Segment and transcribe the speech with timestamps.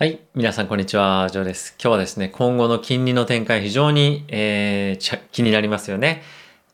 [0.00, 0.18] はい。
[0.34, 1.28] 皆さん、こんにちは。
[1.30, 1.76] ジョーです。
[1.78, 6.22] 今日はですね、今後の金利の展開、非常に、えー気になりますよね。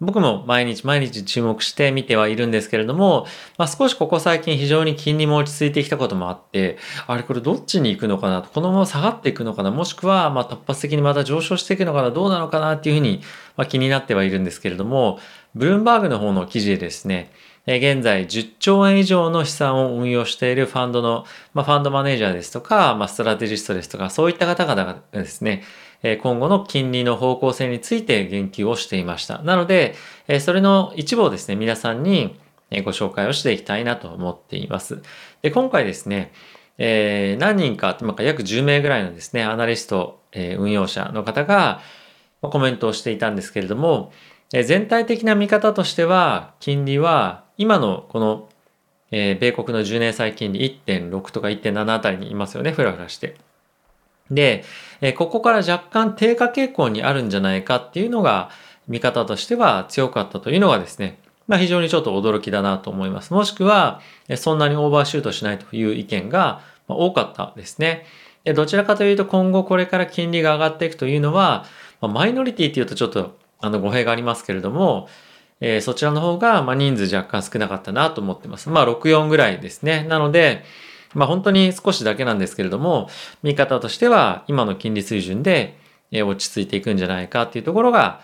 [0.00, 3.26] 僕も毎日毎日注目して見てはいるんですけれども、
[3.58, 6.78] まあ、少しここ最近非常に金利も落ち着いてきたこともあって、
[7.08, 13.22] あれこれどっちに行くのかなと、このまま下がっていくのかな、もしくはま突発的にまた上昇していくのかな、どうなのかなっていうふうに、
[13.56, 15.18] ま、気になってはいるんですけれども、
[15.56, 17.32] ブルームバーグの方の記事でですね、
[17.66, 25.64] 現在10兆円以上の資産を運用しているファンドの、まあ、ファンドマネージャーですとか、まあ、ストラテジストですとか、そういった方々がですね、
[26.22, 29.38] 今後の金利の方向性について言及をしていました。
[29.38, 29.96] なので、
[30.40, 32.38] それの一部をですね、皆さんに
[32.84, 35.02] ご紹介をしていきたいなと思っています。
[35.42, 36.32] で、今回ですね、
[36.78, 41.80] えー何人か、まあ約10名ぐらいのですね、アナリスト、えー運用者の方が
[42.42, 44.12] コメントをしていたんですけれども、
[44.52, 48.48] え全体的な見方としては、金利は今のこの、
[49.10, 53.36] えー米国の10年債金利1.6とか1.7あたりにいますよね、ふらふらして。
[54.30, 54.64] で、
[55.00, 58.50] えーここから若干低下傾向にあるんじゃないかっていうのが、
[58.88, 63.32] 見方としては強かったというのがですね、まあ非常にちょっと驚きだなと思います。
[63.32, 64.00] もしくは、
[64.36, 68.06] そんなにオーバーシュートしないという意見が多かったですね。
[68.54, 71.64] どちらかというと今後これから金利が上がっていくというのは、
[72.00, 75.08] マイノリティっていうとちょっとあの語弊がありますけれども、
[75.60, 78.68] えーそちらの方が、まあ、人数若干少なかったなと思ってます。
[78.68, 80.04] まあ、64ぐらいですね。
[80.04, 80.64] なので、
[81.14, 83.08] まあ、本当に少しだけなんですけれども、
[83.42, 85.78] 見方としては、今の金利水準で、
[86.10, 88.20] えー落ち着いていくんじゃないかっていうところが、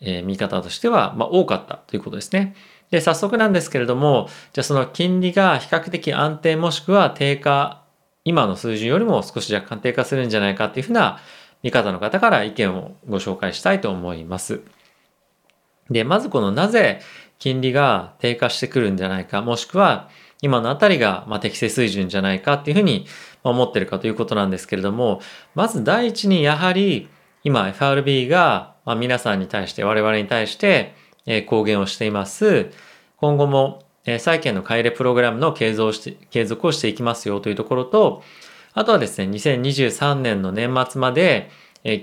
[0.00, 2.54] えー見方としては、まあ、多かったということですね。
[2.90, 7.82] で、早速なんですけれども、じゃあその金利が比較的安定もしくは低下、
[8.24, 11.20] 今の水準よりも少し若干低下するんじゃないかっていうふうな
[11.62, 14.62] 見方の方から意見をご紹介したいと思います。
[15.90, 17.00] で、まずこのなぜ
[17.38, 20.08] 金利が低下してくるんじゃないか、もしくは
[20.42, 23.06] 今のあたりがまあ適正水準じゃないかっていうふうに
[23.42, 25.20] 思ってるかということなんですけれども、
[25.54, 27.08] まず第一にやはり
[27.44, 30.94] 今 FRB がまあ皆さんに対して我々に対して
[31.26, 32.70] え公言をしています。
[33.16, 33.82] 今後も
[34.18, 38.22] 債券の買い入れプログラムの継続をして継続をしていきますよというところと、
[38.72, 41.50] あとはですね、2023年の年末まで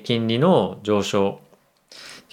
[0.03, 1.39] 金利の上昇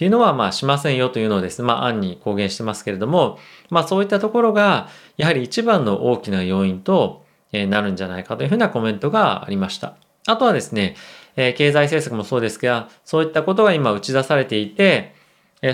[0.01, 3.37] っていうのはまあしませんよというのをですね、まあ案に公言してますけれども、
[3.69, 9.93] まあそういったところがやはり一番の大きな要因となるんじゃないかというふうなコメントがありました。
[10.25, 10.95] あとはですね、
[11.35, 15.13] 経済政策もそうですが、そういったことが今打ち出されていて、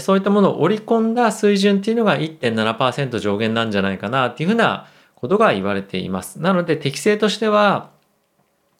[0.01, 6.41] そういったものを織り込んだ水準っていうのが1.7%上限なんじゃないかなっていうふうなことが言われています。
[6.41, 7.91] なので適正としては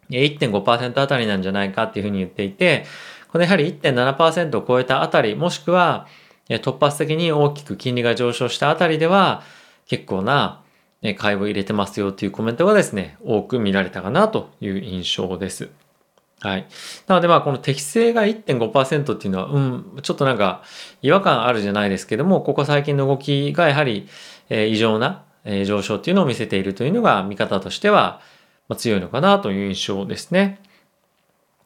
[0.09, 2.85] 1.5%あたりなんじゃないかっていうふうに言っていて、
[3.31, 6.07] このやはり1.7%を超えたあたり、もしくは
[6.49, 9.43] 突発的に大きく金利が上昇したあたりでは、
[9.88, 10.61] 結構な
[11.17, 15.69] 買いを入れてますよというコメントがですね、多く見られたかなという印象です。
[16.39, 16.67] はい。
[17.07, 20.61] なのでまあこの適正が1.5%っていうのは、うん、ちょっとなんか
[21.01, 24.07] 違和感あるじゃないですけども、ここ最近の動きがやはり、
[24.49, 25.23] 異常な、
[25.65, 28.21] 上昇っていうのを見せているというのが見方としては、
[28.75, 30.59] 強いのかなという印象ですね。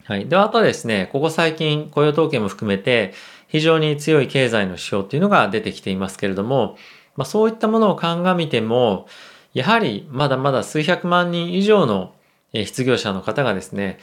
[0.04, 0.26] はい。
[0.26, 3.14] では、あとはですね、ここ最近雇用統計も含めて
[3.46, 6.76] 非常に強い経済の指標っていうのが出てきていますけれども、
[7.16, 9.06] まあそういったものを鑑みても、
[9.54, 12.14] やはりまだまだ数百万人以上の
[12.52, 14.00] 失業者の方がですね、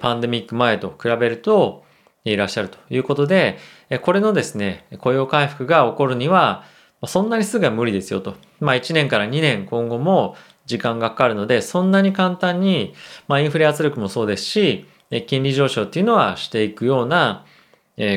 [0.00, 1.84] パンデミック前と比べると
[2.24, 3.58] いらっしゃるということで、
[4.02, 6.64] これのですね、雇用回復が起こるには、
[7.06, 8.34] そんなにすぐは無理ですよと。
[8.58, 12.94] まあ1年から2年今後も時間がかかるので、そんなに簡単に、
[13.28, 14.86] まあインフレ圧力もそうですし、
[15.26, 17.44] 金利上昇っていうのはしていくような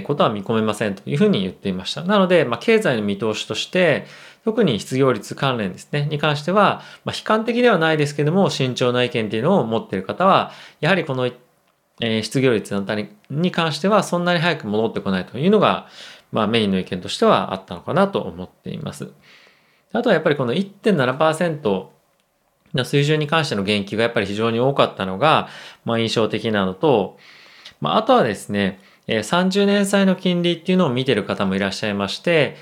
[0.05, 2.03] ことは見込めませんというふうに言っていました。
[2.03, 4.05] なので、まあ、経済の見通しとして、
[4.43, 10.51] 特に失業率関連ですね、に関しては、まあ、悲観的ではないですけども、慎重な意見っていうのを持っている方は、
[10.81, 15.87] やはりこの、えー失業率のあたりに関しては、そんなに早く戻ってこないというのが、
[16.31, 19.11] まあ、メインの意見としてはあったのかなと思っています。
[19.91, 21.87] あとはやっぱりこの1.7%
[22.73, 25.49] の水準に関しての言及がやっぱり非常に多かったのが、
[25.85, 27.17] まあ、印象的なのと、
[27.81, 32.55] まあ、あとはですね、30年債の金利っていうのを見てる方もいらっしゃいまして、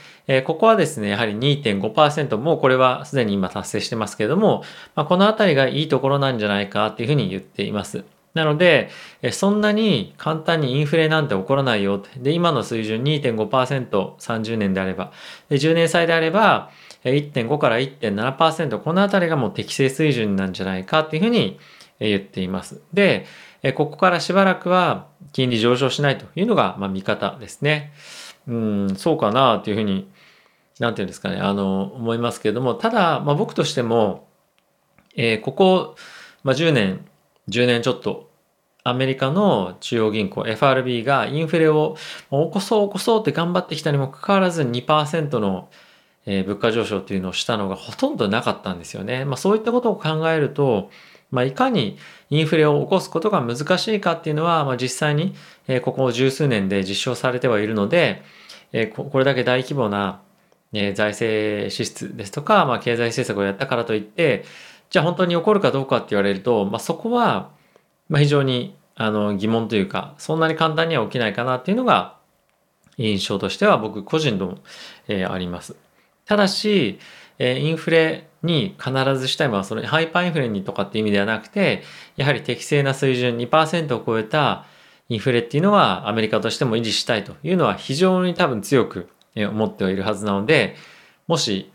[0.45, 4.63] ここはですね、やはり2.5%、もうこれはすでに今達成してますけれども、
[4.95, 8.03] まあ、このあたりがいいところなんじゃないかっていうふうに言っています。
[8.33, 8.89] なので、
[9.31, 12.03] そんなに簡単にインフレなんて起こらないよ。
[12.18, 15.12] で、今の水準2.5%、30年であれば。
[15.50, 16.69] で、10年債であれば、
[17.13, 21.59] 1.5から1.7%、このあたりがもう適正水準なんじゃないかっていうふうに
[22.00, 22.81] 言っています。
[22.94, 23.25] で、
[23.75, 27.94] ここからしばらくは金利上昇しないというのが、ま、見方ですね。
[28.48, 30.09] うん、そうかなというふうに、
[30.80, 34.27] なんていうんですかね、あの、思いますけれども、ただ、まあ、僕としても、
[35.15, 35.95] えーここ、
[36.44, 37.06] まあ、10年、
[37.50, 38.30] 10年ちょっと
[38.88, 41.98] アメリカの中央銀行 FRB がインフレを
[42.30, 45.69] 起こそう起こそうって頑張ってきたにもかかわらず2%の
[46.27, 49.25] え物価上昇っていうのをしたのがほとんどなかったんですよね。
[49.25, 50.91] まあ、そういったことを考えると、
[51.31, 51.97] まあ、いかに
[52.29, 55.33] インフレを起こすことが難しいかっていうのは、まあ、実際に
[55.68, 58.21] えここ十数年で実証されてはいるので、
[58.74, 60.21] えこれだけ大規模な
[60.74, 64.45] え財政支出ですとか、まあ、経済政策をやったからといって、
[64.89, 67.50] じゃあ本当に起こるかどうかって言われると、まあ、そこは
[68.09, 72.18] まあ、非常にあの疑問というか、そんなに簡単には起きないかなっていうのが
[72.97, 74.57] 印象としては僕個人でも、
[75.07, 75.75] えー、あります。
[76.27, 77.00] ただし、
[77.39, 81.83] え、インフレに必ずしたいのはそのハイパーインフレにとかっていう意味ではなくて、
[82.15, 84.65] やはり適正な水準2%を超えた
[85.09, 90.75] インフレっていうのはアメリカとしても維持したいというのは非常に多分強く思ってはいるはずなので、
[91.27, 91.71] もし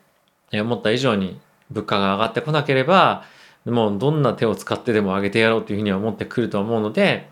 [0.53, 1.41] 思った以上に
[1.71, 3.25] 物価が上がってこなければ、
[3.65, 7.31] もうどんな手を使ってでも上げてやろうというふうには思ってくると思うので、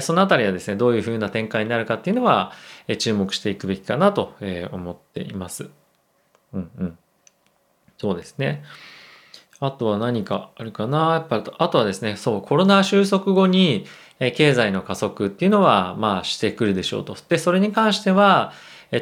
[0.00, 2.52] そのあたりはですね、どういうふうな展開になるかっていうのは、
[2.98, 4.34] 注目していくべきかなと
[4.70, 5.68] 思っています。
[6.52, 6.98] うんうん。
[7.98, 8.62] そうですね。
[9.60, 11.12] あとは何かあるかな？
[11.12, 13.86] やっぱあとはですね、そう、コロナ収束後に
[14.18, 17.16] 経済の加速っていうのは、まあしてくるでしょうと。
[17.28, 18.52] で、それに関しては、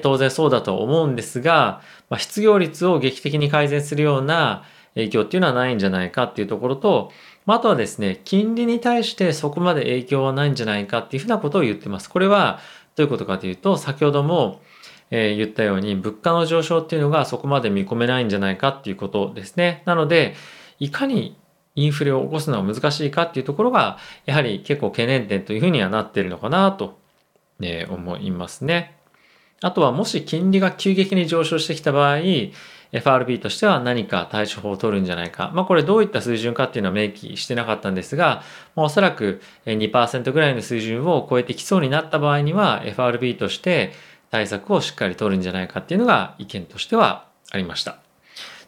[0.02, 4.64] 当然そうだと思うんですが、まあ、失業率を劇的に改善するような
[4.94, 7.10] 影響っていうのはないんじゃないかっていうところと
[7.46, 12.10] ま、あとはですね、金利に対してそこまで影響はないんじゃないかっていうふうなことを言ってます。
[12.10, 12.60] これは
[12.96, 14.60] どういうことかというと、先ほども、
[15.10, 19.82] え、言ったように物価の上昇っていうのがそこまで見込めないんじゃないかっていうことですね。
[19.86, 20.34] なので、
[20.78, 21.36] いかに
[21.74, 26.98] インフレを起こすのは難しいかっていうところが、やはり結構懸念点というふうにはなっているのかなと、
[27.60, 28.96] え、思いますね。
[29.62, 32.18] あとはもし金利が急激に上昇してきた場合、
[32.92, 35.52] FRB としては何か対処法を取るんじゃないか。
[35.54, 38.42] まあこれどういった水準かっていうのは明記してなかったんですが、
[38.74, 43.92] ま、おそらく2%ぐらいの水準を超えてきそうになった場合には FRB として
[44.30, 47.98] 対策をしっかり取るんじゃないかっていうのが意見としてはありました。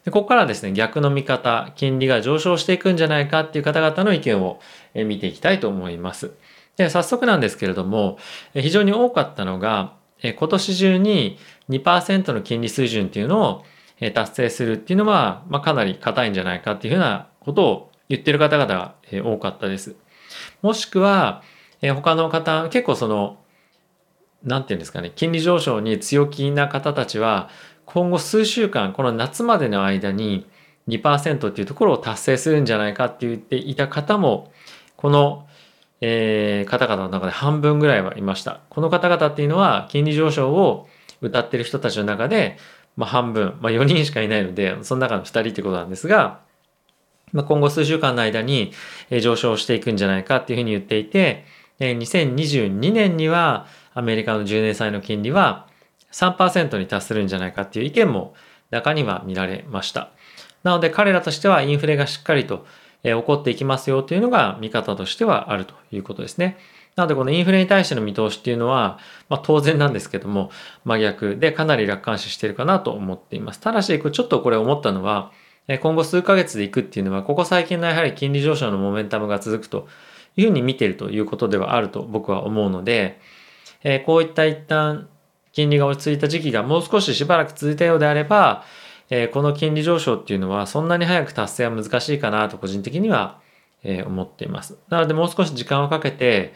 [0.05, 4.61] でここからですね、逆の見方、金利が上昇していくんじゃないかっていう方々の意見を
[4.95, 6.33] 見ていきたいと思います。
[6.77, 8.19] で、早速なんですけれども、
[8.53, 11.39] 非常に多かったのが、今年中に
[11.69, 13.65] 2%の金利水準っていうのを
[14.15, 18.95] 達成するっていうのは、まあ、かなり硬いんじゃないかっていうふうなことを言ってる方々が
[19.25, 19.95] 多かったです。
[20.63, 21.43] もしくは、
[21.81, 23.39] 他の方、結構その、
[24.45, 27.49] なんていうんですかね、金利上昇に強気な方たちは、
[27.85, 30.47] 今後数週間、この夏までの間に
[30.89, 34.53] 2%っていうところを達成するんじゃないかって言っていた方も、
[34.97, 35.47] この、
[36.01, 38.61] えー、方々の中で半分ぐらいはいました。
[38.71, 40.89] この方々っていうのは、金利上昇を
[41.21, 42.57] 歌ってる人たちの中で、
[42.97, 46.41] まあ、半分、まあ、4人しかいないので、その中の2人ってことなんですが、
[47.33, 48.73] まあ、今後数週間の間に
[49.23, 51.45] 上昇していくんじゃないかっていうふうに言っていて、
[51.81, 55.67] 2022年にはアメリカの10年債の金利は
[56.13, 58.35] 3%に達するんじゃないかっていう意見も
[58.71, 60.11] 中には見られました。
[60.63, 62.67] なので彼らとしてはインフレがしっかりと
[63.03, 66.57] 起こっていきますよというのが見方としてはあるということですね。
[66.95, 68.99] なのでこのインフレに対しての見通しっていうのは、
[69.31, 70.51] まあ、当然なんですけども
[70.85, 73.61] 真逆でかなり楽観視してるかなと思っています。
[73.61, 75.33] ただしちょっとこれ思ったのは
[75.81, 79.89] 今後数ヶ月でいくっていうのはここ最近のやはり金利上昇のモメンタムが続くと
[80.37, 83.21] いうふうに見てるということではあると僕は思うので、
[83.85, 85.09] えこういった一旦
[85.53, 88.65] 金利が落ち着いた時期がもう少ししばらく続いたようであれば、
[89.11, 93.41] えこの金利上昇っていうのはそんなに早く達成は難しいかなと個人的には、
[93.85, 94.79] え思っています。
[94.89, 96.55] なのでもう少し時間をかけて、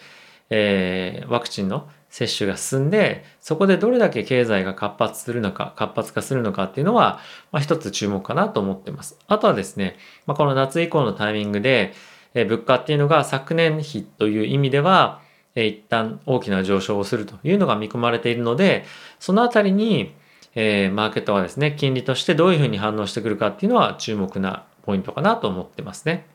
[0.50, 7.20] えー、ワクチンの接種が進んでそこでどれだけ経済が活発するのか活発化するのかっていうのは、
[7.52, 9.18] まあ、一つ注目かなと思ってます。
[9.26, 11.92] あとはですね、まあ、この夏以降のタイミングで、
[12.34, 15.20] えー、物価っていうのが昨年比という意味では、
[15.56, 18.84] え、一旦大きな上昇をするというのが見込まれているので
[19.18, 20.14] そのあたりに、
[20.54, 26.26] えー、マーケットはですね金利としてどういうふうに反応してくるかっていうのは注目なポイントかなと思ってますね。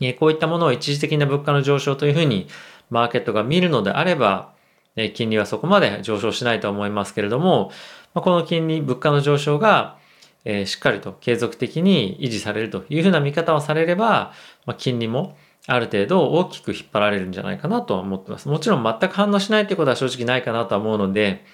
[0.00, 2.48] えこういったものを一時的な物価の上昇というふうに
[2.88, 4.52] マーケットが見るのであれば、
[4.96, 7.70] え金利はそこまで上昇しないと思いますけれども、
[8.14, 9.98] まこの金利、物価の上昇が
[10.44, 14.32] えしっかりと継続的に維持されるというふうな見方をされれば、
[14.66, 15.36] ま金利も
[15.66, 18.48] ある程度大きく引っ張られるんじゃないかなとは思ってます。
[18.48, 21.44] もちろん全く反応しないということは正直ないかなとは思うので、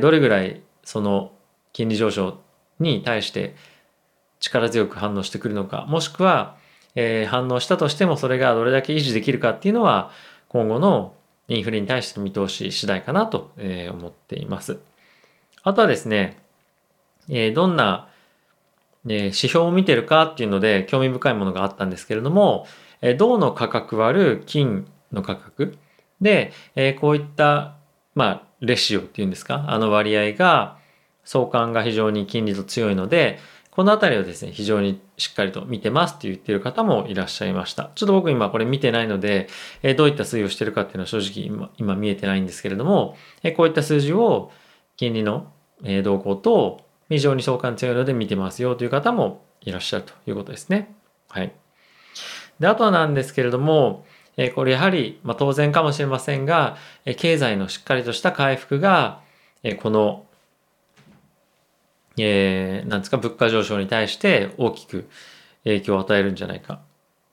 [0.00, 1.32] どれぐらいその
[1.72, 2.40] 金利上昇
[2.78, 3.54] に対して
[4.40, 6.56] 力強く反応してくるのか、もしくは、
[7.28, 10.10] 反応したとしてもそれがどれだけ維持できるかっていうのは、
[10.48, 11.14] 今後の
[11.46, 13.52] インフレに対しての見通し次第かなと
[13.92, 14.78] 思っています。
[15.62, 16.38] あとはですね、
[17.54, 18.08] どんな
[19.04, 22.66] 指標を見てるかっていうので興味深いものがあったんですけれども、
[23.16, 25.76] 銅の価格割る金の価格
[26.20, 27.76] で、え、こういった、
[28.14, 30.78] まあ、レシオっていうんですか、あの割合が、
[31.24, 33.38] 相関が非常に金利と強いので、
[33.70, 37.92] このあたりをですね、非常にしっかりと見てますって言ってる方もいらっしゃいました。
[37.94, 39.48] ちょっと僕今これ見てないので、
[39.82, 44.50] え、どういった推移をしてるかっていうのは正直今今見えてないんですけれども、え、こういった数字を
[44.96, 45.52] 金利の、
[45.82, 50.94] え動向と非常に相関強いので見てますよという方もいらっしゃるということですね。
[51.28, 51.59] はい。
[52.60, 54.04] で、あとはなんですけれども、
[54.36, 59.20] えこれやはり、ま、当然かもしれませんが、え経済のしっかりとした回復が、
[59.62, 60.26] えこの、
[62.18, 65.08] えー、なんですか、物価上昇に対して大きく
[65.64, 66.80] 影響を与えるんじゃないか。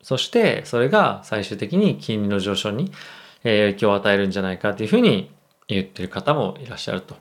[0.02, 2.92] そして、それが最終的に金利の上昇に
[3.44, 5.32] 影響を与えるんじゃないかというふうに
[5.68, 7.16] 言ってる方もいらっしゃると。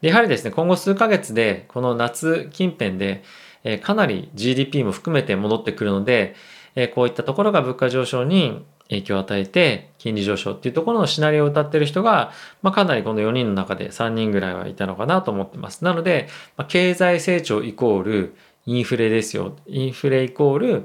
[0.00, 3.22] でやはりですね、今後数ヶ月で、この夏近辺で、
[3.64, 6.34] え、かなり GDP も含めて戻ってくるので、
[6.78, 12.30] えー、こういったところが物価上昇に影響を与えて金利上昇っていうところのシナリオを歌ってる人が、
[12.62, 15.84] まあ、かなりこの4人の中で3人ぐらいはいたのかなと思ってます。
[15.84, 19.56] なので、まあ、経済成長イコールインフレですよ。
[19.66, 20.84] インフレイコール、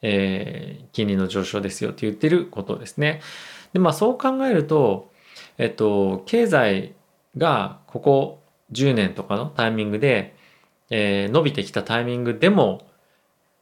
[0.00, 3.20] えー、金利の上昇ですよって言ってることですね。
[3.74, 5.10] で、まあそう考えると、
[5.58, 6.94] えっと、経済
[7.36, 8.42] がここ
[8.72, 10.34] 10年とかのタイミングで、
[10.88, 12.87] えー、伸びてきたタイミングでも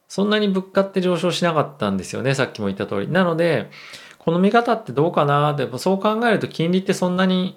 [0.08, 2.34] そんなに物価って上昇しなかったんですよね。
[2.34, 3.08] さっきも言った通り。
[3.08, 3.70] なので、
[4.18, 7.56] この見方ってどうかなでもそう考えると金利ってそんなに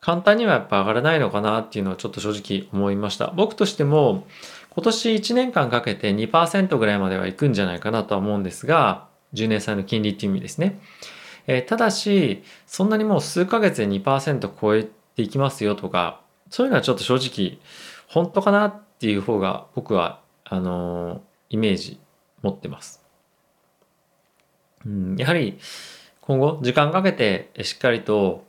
[0.00, 3.32] 簡単にはやっぱ上がらないのかなっていうのはちょっと正直思いました。
[3.36, 4.26] 僕としても
[4.70, 10.80] 今年1年間かけて2%ぐらいまではいくんじゃないかなとは思うんですが、10年債の金利っていう意味ですね。
[11.46, 17.58] えー、ただし、そんなにもう数ヶ月で2%超えていきますよとか、そういうのはちょっと正直
[18.08, 21.98] 本当かなっていう方が僕はあのーイメージ
[22.42, 23.02] 持ってます。
[24.86, 25.58] うん、やはり
[26.20, 28.44] 今後時間かけてしっかりと、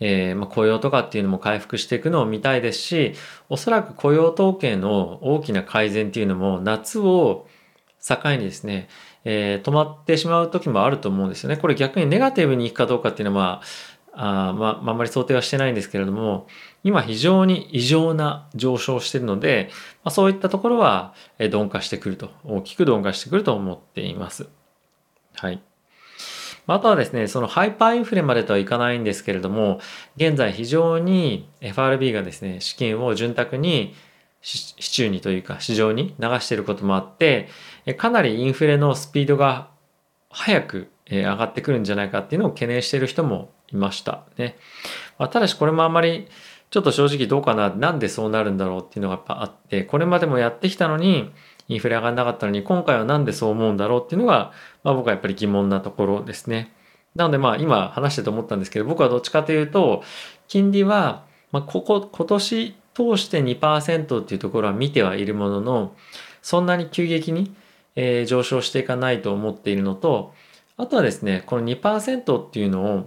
[0.00, 3.14] えーまあ、雇用とかっていうのも回復していくのを見たいですし
[3.48, 7.48] おそらく雇用統計の大きな改善っていうのも夏を
[8.06, 8.88] 境にですね、
[9.24, 11.56] えー、止まってしまう時もあると思うんですよね。
[11.56, 13.62] これ逆にネガティブにいくかどうかっていうのは
[14.16, 16.46] あまあ、あんまり想定はしてないんですけれども、
[16.84, 19.70] 今非常に異常な上昇しているので、
[20.04, 24.46] まあ、そういったところは鈍化してくると、大きく鈍化してくると思っています。
[25.34, 25.60] はい。
[26.66, 29.80] あとはですね、そのハイパーインフレまでとはいかないんですけれども、
[30.16, 33.94] 現在非常に FRB がですね、資金を潤沢に
[34.40, 37.48] 市中にというか市場に流していることもあって、
[37.96, 39.68] かなりインフレのスピードが
[40.30, 44.56] 早く上がってくるんじゃないかっていうのを懸念している人もいましたね。
[45.18, 46.28] まあ、ただしこれもあまり
[46.74, 51.30] ちょっと正直どうかな、なんでそうなるんだろうっていうのがやっぱあって、これまでもやってきたのに、
[51.68, 54.50] インフレ上がんなかったのに、今回はなんでそう思うんだろうっていうのが、
[54.82, 56.72] まあ僕はやっぱり疑問なところですね。
[57.14, 60.02] なのでまあ今話してて思ったんですけど、僕はどっちかというと、
[60.48, 65.94] 金利は、まあここ、今年通して2%っていうところは見てはいるものの、
[66.42, 67.54] そんなに急激に、
[67.94, 70.34] えー、上昇していかないと思っているのと、
[70.76, 73.06] あとはですね、この2%っていうのを、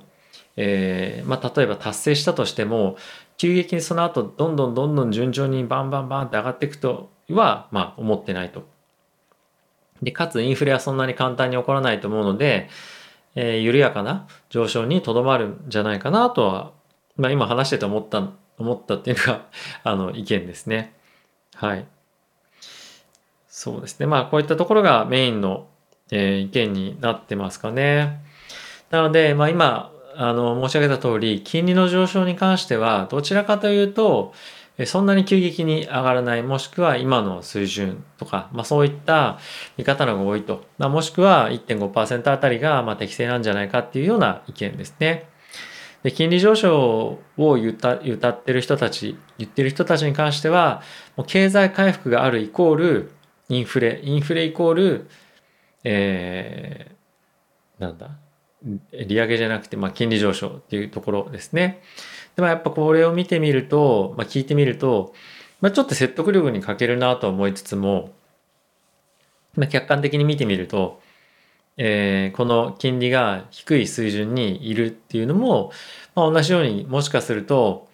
[0.58, 2.98] えー、まあ、例えば達成したとしても
[3.38, 8.68] 急激にその後どんどんどんどん順調にバンバンバンって上がっていくとは、まあ、思ってないと。
[10.02, 12.70] でかつインフレはそんなに簡単に起こらないと思うので、
[13.36, 16.72] えー、緩やかな上昇にとどまるんじゃないかなとは、
[17.16, 19.46] まあ、今話してて思った思ったっていうのが
[19.84, 20.96] あの意見ですね。
[21.56, 21.86] はい。
[23.48, 24.06] そうですね。
[24.08, 25.68] まあこういったところがメインの、
[26.12, 28.22] えー、意見になってますかね。
[28.90, 34.34] なので、まあ今あの、申し上げた通り、金利の上昇に関しては、どちらかというと、
[34.86, 39.40] そんなに急激に上がらない、もしくは今の水準とか、まあそういった
[39.78, 40.66] 見方のが多いと。
[40.78, 45.30] まあ、もしくは1.5%あたりがまあ適正なんじゃないかっていうような意見ですね。
[46.04, 50.84] で金利上昇を言った歌ってる人たち、言ってる人たちに関しては、
[51.16, 53.12] もう経済回復があるイコール
[53.50, 55.10] インフレ、インフレイコール、
[55.84, 58.27] えー、なんだ？
[58.64, 61.82] 利上げじゃなくて、まあ、金利上昇っていうところですね。
[62.36, 65.14] でもやっぱこれを見てみると、まあ、聞いてみると、
[65.62, 68.12] まあ、ちょっと説得力に欠けるなと思いつつも、
[69.56, 71.02] まあ、客観的に見てみると、
[71.78, 75.72] えー、この金利が低い水準にいるっていうのも、
[76.16, 77.88] まあ、同じようにもしかすると、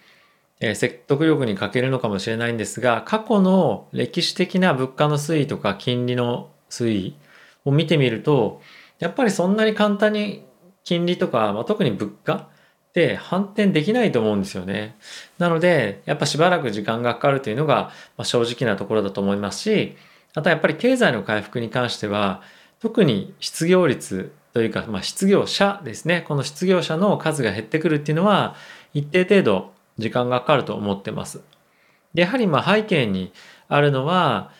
[0.60, 7.16] えー、説得力に欠けるのかもしれないんですが過去の歴史的な物価の推移とか金利の推移
[7.64, 8.60] を見てみると
[8.98, 10.43] やっぱりそんなに簡単に
[10.84, 12.48] 金利とか、まあ、特に物価
[12.92, 14.96] で反転できないと思うんですよね。
[15.38, 19.96] なので、やっぱしばらく時間がかかるというのが、まあ、正直なところだと思いますし、
[20.34, 22.42] あとはやっぱり経済の回復に関しては、
[22.80, 26.24] 特に失業率というか、まあ、失業者ですね。
[26.28, 28.54] この失業者の数が減ってくるっていうのは、
[28.92, 31.42] 一定程度時間がかかると思ってます。
[32.14, 33.32] で、やはりまあ背景に
[33.68, 34.52] あるのは、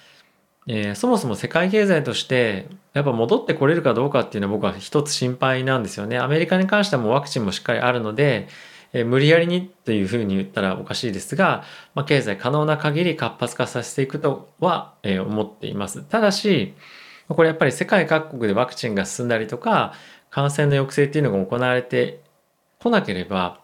[0.67, 6.19] えー、そもそも世界経済としてやっぱ戻ってこれるかどうかっていうのは僕は一つ心配なんですよね。
[6.19, 8.49] アメリカに関してはもうワクチンもしっかりあるので、
[8.93, 16.03] えー、無理やりにというふうに言ったらおかしいですが、まあ、経済可能な限り活発化させていくとは、えー、思っています。
[16.03, 16.75] ただし、
[17.29, 19.93] これやっぱり世界各国でワクチンが進んだりとか、
[20.31, 22.21] 感染の抑制っていうのが行われて
[22.81, 23.61] こなければ、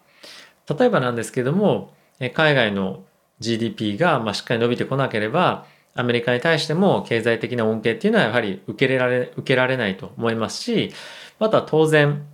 [0.69, 1.93] 例えばなんですけども、
[2.33, 3.03] 海外の
[3.39, 10.91] GDP がまあしっかり伸びてこなければ、アメリカに対しても経済的な恩恵っていうのはやはり受けられ受けられないと思いますし、
[11.39, 12.25] また当然、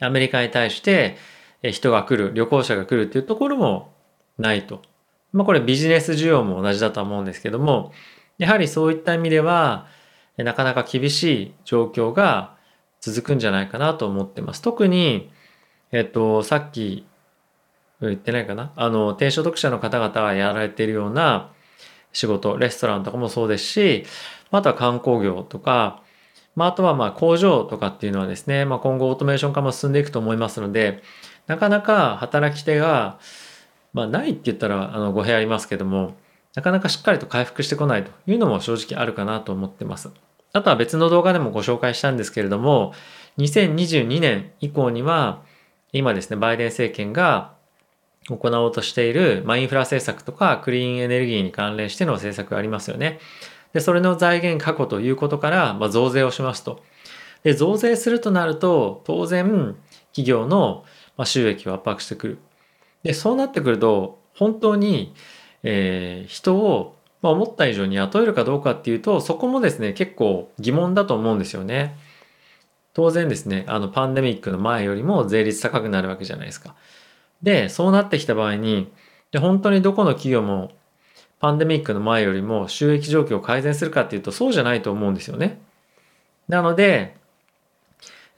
[0.00, 1.16] アメリカに対して
[1.62, 3.92] 人が来る、旅行者が来るっていうところも
[4.38, 4.82] ないと。
[5.32, 7.92] まあこれビジネス需要も同じだと思うんですけども、
[8.38, 9.86] やはりそういった意味では、
[10.36, 12.56] なかなか厳しい状況が
[13.00, 14.62] 続くんじゃないかなと思ってます。
[14.62, 15.30] 特に、
[15.92, 17.06] えっと、さっき
[18.00, 18.72] 言ってないかな？
[18.76, 21.50] あの、低所得者の方々がやられているような
[22.12, 24.04] 仕事、レストランとかもそうですし、
[24.50, 26.02] あとは観光業とか、
[26.56, 31.02] まあ、あとはまあ工場とかっていうのはですね、まあ、今後オートメーション化も進んでいくと思いますので、
[31.46, 33.18] なかなか働き手が、
[33.92, 36.14] まあ、ないって言ったらあの語弊ありますけども、
[36.54, 40.10] なかなかしっかりと回復してこないというのも正直あるかなと思ってます。
[40.52, 42.92] あとは別の動画でもご紹介したんですけれども、
[43.38, 45.42] 2022年以降には、
[45.92, 47.54] 今ですね、バイデン政権が
[48.36, 53.18] 行おうとしている、まあ、インフラ政策とかクリーンエネルギーに関連しての政策がありますよね。
[53.72, 56.82] で、それの財源確保ということから、まあ、増税をしますと。
[57.42, 59.76] で、増税するとなると、当然、
[60.12, 60.84] 企業の
[61.24, 62.38] 収益を圧迫してくる。
[63.02, 65.14] で、そうなってくると、本当に、
[65.62, 71.96] えー、人を、まあ、思った以上に雇えるかどうかっていうと、そこもですね、結構疑問だと思うんですよね。
[72.92, 76.74] 当然ですね、あのパンデミックの前よりも税率高くなるわけじゃないですか。
[77.42, 78.92] で、そうなってきた場合に、
[79.32, 80.72] で本当にどこの企業も
[81.38, 85.60] パンデミックの前よりも収益状況を改善するかっていうとそうじゃないと思うんですよね。
[86.48, 87.16] なので、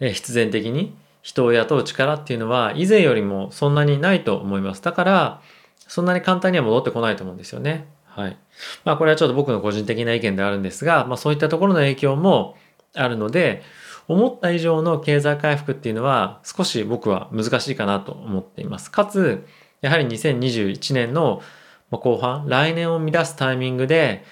[0.00, 4.83] え必然的に人を雇う力っていうのは以前よりもそんなにないと思います。
[4.83, 5.42] だから、
[5.79, 7.87] そんなに簡単には戻ってこないと思うんですよね。
[8.07, 8.37] はい。
[8.85, 12.57] まあこれはちょっと僕の個人的な意見であるんですが、まあそういったところの影響も
[12.94, 13.62] あるので、
[14.08, 18.90] 思った以上の経済回復っていうのは少し僕は難しいかなと思っています。
[18.90, 19.46] かつ、
[19.80, 21.42] やはり2021年の
[21.90, 24.24] 後半、来年を乱すタイミングで、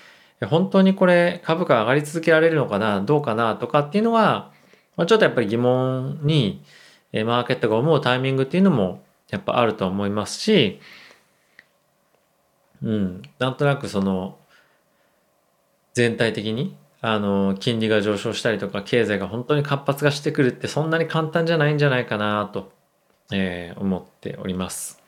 [0.48, 4.52] 本当にこれ株価上がり続けられるのかな、どうかなとかっていうのは、
[4.96, 6.62] ちょっとやっぱり疑問に
[7.12, 10.80] マーケットが思うタイミングっていうのもやっぱあると思いますし、
[12.82, 14.38] うん、なんとなくその
[15.92, 22.72] 全体的にあの、金利が上昇したりとか、経済が本当に活発化してくるってそんなに簡単じゃないんじゃないかなと、
[23.32, 25.02] えー、思っております。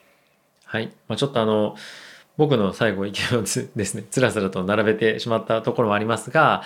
[0.64, 0.86] はい。
[1.08, 1.76] まあ、ちょっとあの、
[2.38, 3.42] 僕の最後意見を
[3.76, 6.62] ですね、つらつらと並べてしまったところもありますが、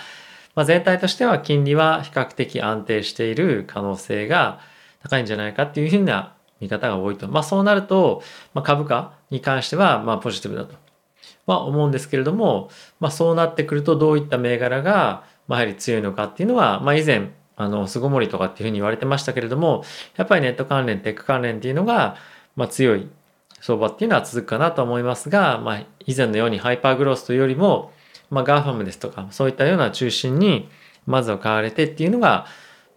[0.55, 4.59] まあ、全体としては金利は比較的安定している可能性が
[5.03, 7.27] 高いんじゃないかっていうふうな見方が多いと。
[7.27, 10.73] まあそうなると、まあ、株価に関してはまあポジティブだと
[11.47, 19.83] は思うんですけれども、まあ、そうなってくるとどういった銘柄が、まあ、やはり強いのかっていうのは、まあ、以前あの巣ごもりとかっていうふうに言われてましたけれども
[20.15, 22.17] やっぱりネット関連テック関連っていうのが、
[22.55, 23.07] まあ、強い
[23.61, 27.91] 相場っていうのは続くかなと思いますが、まあ、以前のように hyper growth というよりも、
[28.29, 30.69] まあ、 GAFAM ですとかそういったような中心に
[31.05, 32.45] まずは買われてっていうのが、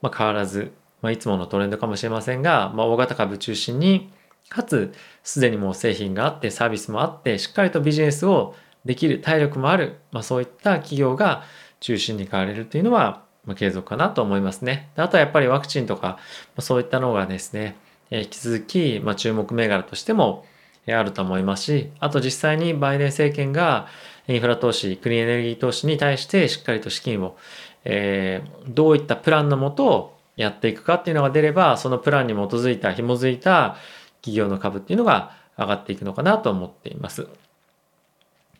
[0.02, 4.12] まあ、変わらず、まあ、いつものトレンドかもしれませんが、まあ、大型株中心に
[4.50, 11.44] かつすでにもう製品があってサービスもあってしっかりとビジネスをできる体力もある、まあ、そういった企業が
[11.78, 14.90] 中心に買われるというのは、まあ、継続かなと思いますね。
[14.96, 16.18] あとはやっぱりワクチンとか、ま
[16.58, 17.76] あ、そういったのがですね、
[18.10, 20.44] えー、引き続き、まあ、注目銘柄としても
[20.86, 23.86] あると思いますし、あと実際にバイデン政権が
[24.26, 27.36] インフラ投資、クリーンエネルギー投資に対してしっかりと資金を、
[27.84, 33.76] えー、どういったプランのもとをやっていくかっていうのが出れば、そのプランに基づいた、紐づいた
[34.22, 37.28] 企業の株っていうのが上がっていくのかなと思っています。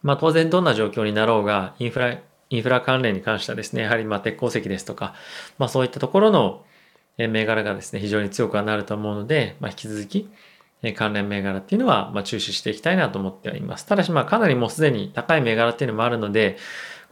[0.03, 2.18] まあ当然どんな状況になろうが、インフラ、
[2.51, 5.14] インフラ関連に関してはですね、やはりまあ鉄鉱石ですとか、
[5.59, 6.64] まあそういったところの
[7.18, 10.29] 銘柄がですね、非常に強くはなると思うので、まあ引き続き
[10.94, 13.85] 関連銘柄っていうのはまあ注視していきたいなと思ってはいます。
[13.85, 16.57] ただしまあかなりもうすでに高い銘柄っていうのもあるので、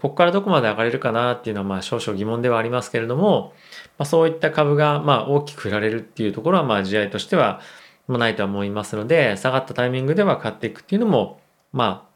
[0.01, 3.53] ここからどこまで上がれるかなっていうのはまあ少々疑問ではありますけれども、
[3.99, 7.61] まあ、そういった株がまあ大きく振られるっていうところはまあ試合としては
[8.09, 11.41] もないとは思いますので、下がったタイミングでは買っていくっていうのも、
[11.73, 12.09] ま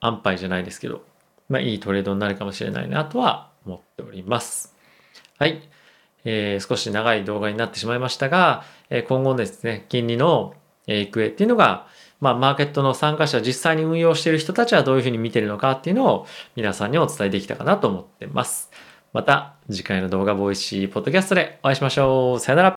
[0.00, 1.02] あ、安牌じゃないですけど、
[1.48, 4.74] まあ、いいトレードになるかもしれないなとは思っております。
[5.38, 5.62] はい。
[6.24, 10.54] えー、少し長い動画になってしまいましたが、え、今後ですね、金利の
[10.86, 11.86] 行方っていうのが、
[12.20, 18.70] まあ、マーケットの参加者、実際に運用している人たちはどういうふうに見てるのかっていうのを皆さんにお伝えできたかなと思ってます。
[19.12, 22.40] また次回の動画 Voicy ポッドキャストでお会いしましょう。
[22.40, 22.75] さよなら。